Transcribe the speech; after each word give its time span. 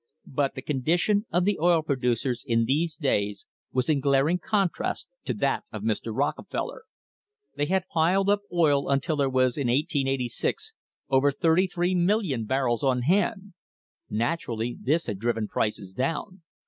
But 0.25 0.55
the 0.55 0.63
condition 0.63 1.27
of 1.31 1.45
the 1.45 1.59
oil 1.61 1.83
producer 1.83 2.33
in 2.47 2.65
these 2.65 2.95
days 2.97 3.45
was 3.71 3.87
in 3.87 3.99
glaring 3.99 4.39
contrast 4.39 5.07
to 5.25 5.33
that 5.35 5.63
of 5.71 5.83
Mr. 5.83 6.11
Rockefeller. 6.11 6.85
They 7.55 7.67
had 7.67 7.87
piled 7.87 8.27
up 8.27 8.41
oil 8.51 8.89
until 8.89 9.15
there 9.15 9.29
were 9.29 9.41
in 9.43 9.67
1886 9.69 10.73
over 11.07 11.29
33, 11.29 11.93
000,000 11.93 12.45
barrels 12.47 12.83
on 12.83 13.03
hand. 13.03 13.53
Naturally 14.09 14.75
this 14.81 15.05
had 15.05 15.19
driven 15.19 15.47
prices 15.47 15.93
down. 15.93 16.41